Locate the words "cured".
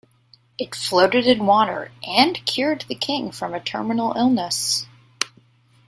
2.47-2.85